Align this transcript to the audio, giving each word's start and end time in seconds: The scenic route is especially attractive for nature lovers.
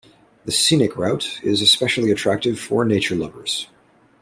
The 0.45 0.51
scenic 0.51 0.95
route 0.97 1.39
is 1.43 1.61
especially 1.61 2.09
attractive 2.09 2.59
for 2.59 2.83
nature 2.83 3.15
lovers. 3.15 3.67